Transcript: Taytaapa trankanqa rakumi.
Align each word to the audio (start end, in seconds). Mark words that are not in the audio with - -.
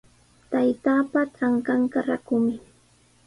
Taytaapa 0.51 1.19
trankanqa 1.35 1.99
rakumi. 2.07 2.53